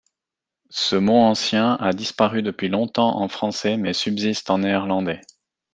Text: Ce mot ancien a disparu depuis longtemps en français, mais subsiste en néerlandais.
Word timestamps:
Ce 0.71 0.95
mot 0.95 1.19
ancien 1.21 1.75
a 1.75 1.93
disparu 1.93 2.41
depuis 2.41 2.69
longtemps 2.69 3.17
en 3.21 3.27
français, 3.27 3.77
mais 3.77 3.93
subsiste 3.93 4.49
en 4.49 4.57
néerlandais. 4.57 5.21